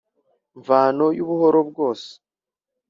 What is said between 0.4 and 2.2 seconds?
mvano yu buhoro bwose